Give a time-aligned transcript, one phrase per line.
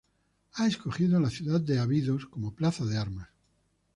[0.53, 3.29] Ha escogido la ciudad de Abidos como plaza de armas.